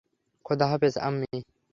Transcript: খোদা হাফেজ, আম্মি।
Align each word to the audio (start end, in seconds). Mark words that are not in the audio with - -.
খোদা 0.45 0.65
হাফেজ, 0.71 0.95
আম্মি। 0.99 1.37